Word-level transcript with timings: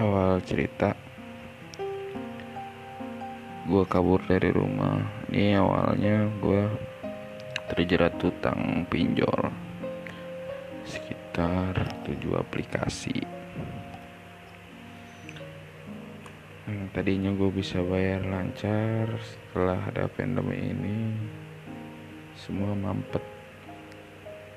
awal 0.00 0.40
cerita. 0.40 0.96
Gue 3.68 3.84
kabur 3.84 4.24
dari 4.24 4.48
rumah. 4.48 4.96
Ini 5.28 5.60
awalnya 5.60 6.32
gue 6.40 6.64
terjerat 7.68 8.16
utang 8.24 8.88
pinjol. 8.88 9.52
Sekitar 10.88 11.76
7 12.08 12.40
aplikasi. 12.40 13.20
Yang 16.64 16.88
tadinya 16.96 17.30
gue 17.36 17.50
bisa 17.52 17.84
bayar 17.84 18.24
lancar 18.24 19.12
setelah 19.20 19.92
ada 19.92 20.08
pandemi 20.08 20.72
ini 20.72 20.96
semua 22.32 22.72
mampet. 22.72 23.22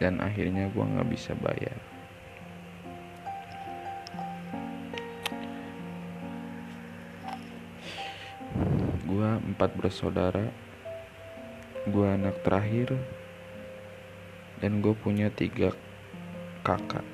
Dan 0.00 0.24
akhirnya 0.24 0.72
gue 0.72 0.84
nggak 0.84 1.10
bisa 1.10 1.36
bayar 1.36 1.97
gue 9.08 9.28
empat 9.40 9.72
bersaudara 9.72 10.52
gue 11.88 12.04
anak 12.04 12.44
terakhir 12.44 12.92
dan 14.60 14.84
gue 14.84 14.92
punya 14.92 15.32
tiga 15.32 15.72
kakak. 16.60 17.06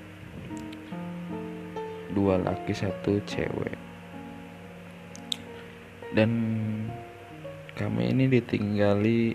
Dua 2.11 2.43
laki 2.43 2.75
satu 2.75 3.23
cewek. 3.23 3.79
Dan 6.15 6.31
kami 7.79 8.11
ini 8.11 8.27
ditinggali 8.31 9.35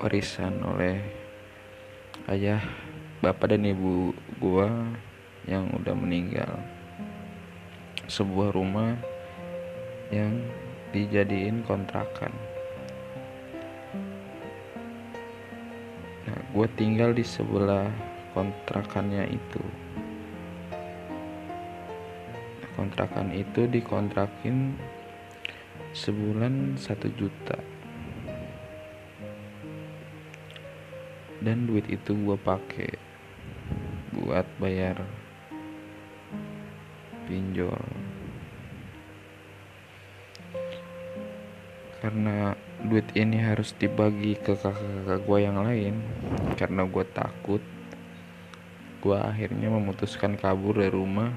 warisan 0.00 0.60
oleh 0.64 0.98
ayah 2.32 2.64
bapak 3.22 3.54
dan 3.54 3.68
ibu 3.68 4.16
gua 4.40 4.66
yang 5.46 5.68
udah 5.78 5.94
meninggal. 5.94 6.58
Sebuah 8.08 8.56
rumah 8.56 8.98
yang 10.10 10.42
dijadiin 10.92 11.64
kontrakan. 11.64 12.30
Nah 16.28 16.38
gue 16.52 16.68
tinggal 16.76 17.16
di 17.16 17.24
sebelah 17.24 17.88
kontrakannya 18.36 19.24
itu. 19.32 19.64
Kontrakan 22.76 23.32
itu 23.32 23.64
dikontrakin 23.68 24.76
sebulan 25.96 26.76
satu 26.76 27.08
juta. 27.16 27.56
Dan 31.42 31.66
duit 31.66 31.88
itu 31.88 32.12
gue 32.14 32.36
pakai 32.36 32.92
buat 34.12 34.46
bayar 34.60 35.00
pinjol 37.26 38.01
karena 42.02 42.58
duit 42.82 43.06
ini 43.14 43.38
harus 43.38 43.78
dibagi 43.78 44.34
ke 44.34 44.58
kakak-kakak 44.58 45.22
gue 45.22 45.38
yang 45.38 45.62
lain. 45.62 46.02
Karena 46.58 46.82
gue 46.82 47.04
takut 47.14 47.62
gue 49.02 49.18
akhirnya 49.18 49.70
memutuskan 49.70 50.34
kabur 50.34 50.82
dari 50.82 50.90
rumah. 50.90 51.30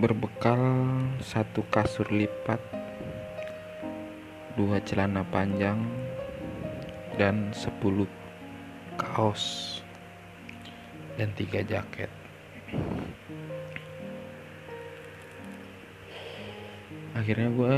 Berbekal 0.00 0.88
satu 1.20 1.68
kasur 1.68 2.08
lipat 2.08 2.64
dua 4.56 4.80
celana 4.80 5.20
panjang 5.28 5.84
dan 7.20 7.52
sepuluh 7.52 8.08
kaos 8.96 9.84
dan 11.20 11.28
tiga 11.36 11.60
jaket. 11.60 12.08
Akhirnya 17.18 17.50
gue 17.50 17.76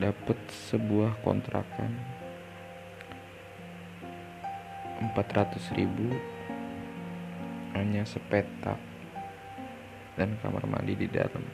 dapet 0.00 0.38
sebuah 0.72 1.20
kontrakan 1.20 1.92
400 5.12 5.76
ribu 5.76 6.08
hanya 7.76 8.06
sepetak 8.06 8.78
dan 10.16 10.38
kamar 10.40 10.64
mandi 10.68 10.94
di 10.94 11.08
dalam. 11.10 11.44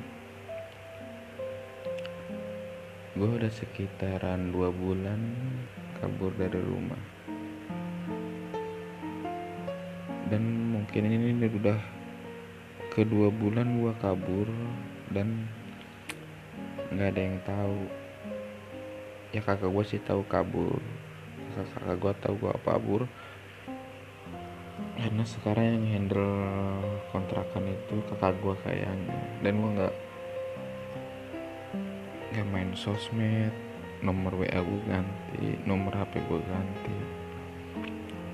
Gue 3.19 3.31
udah 3.41 3.51
sekitaran 3.51 4.55
dua 4.55 4.71
bulan 4.71 5.19
kabur 5.99 6.31
dari 6.39 6.61
rumah. 6.63 7.03
Dan 10.29 10.77
mungkin 10.77 11.09
ini 11.09 11.49
udah 11.49 11.81
kedua 12.93 13.33
bulan 13.33 13.81
gue 13.81 13.93
kabur 13.99 14.47
dan 15.11 15.49
nggak 16.93 17.09
ada 17.17 17.21
yang 17.21 17.39
tahu 17.49 18.08
ya 19.29 19.45
kakak 19.45 19.69
gue 19.69 19.85
sih 19.85 20.01
tahu 20.01 20.25
kabur. 20.25 20.81
Kakak 21.53 21.69
kakak 21.77 21.97
gue 22.01 22.13
tahu 22.25 22.35
gue 22.41 22.53
kabur. 22.65 23.03
Karena 24.99 25.25
sekarang 25.27 25.67
yang 25.79 25.87
handle 25.95 26.33
kontrakan 27.13 27.65
itu 27.69 27.95
kakak 28.09 28.35
gue 28.41 28.55
kayaknya. 28.65 29.17
Dan 29.45 29.53
gue 29.61 29.71
nggak 29.77 29.95
nggak 32.33 32.47
main 32.49 32.73
sosmed. 32.73 33.53
Nomor 33.99 34.39
wa 34.39 34.47
gue 34.47 34.81
ganti 34.87 35.59
nomor 35.67 35.91
hp 35.91 36.13
gue 36.23 36.41
ganti. 36.47 36.99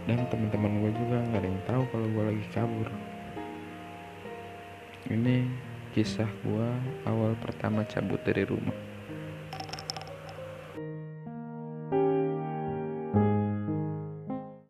Dan 0.04 0.28
teman-teman 0.28 0.84
gue 0.84 0.93
juga 0.93 1.16
nggak 1.25 1.41
ada 1.41 1.49
yang 1.49 1.62
tahu 1.65 1.83
kalau 1.91 2.06
gue 2.06 2.25
lagi 2.28 2.44
kabur. 2.53 2.88
Ini 5.09 5.49
kisah 5.97 6.28
gue 6.44 6.69
awal 7.09 7.33
pertama 7.41 7.84
cabut 7.88 8.21
dari 8.25 8.44
rumah 8.44 8.94